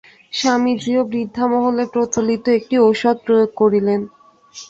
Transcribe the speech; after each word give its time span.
স্বামীজীও 0.33 1.01
বৃদ্ধামহলে 1.05 1.83
প্রচলিত 1.93 2.43
একটি 2.57 2.75
ঔষধ 2.79 3.17
প্রয়োগ 3.25 3.49
করিলেন। 3.55 3.99